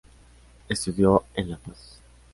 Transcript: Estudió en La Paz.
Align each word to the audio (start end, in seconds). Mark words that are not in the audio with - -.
Estudió 0.67 1.25
en 1.35 1.51
La 1.51 1.57
Paz. 1.57 1.99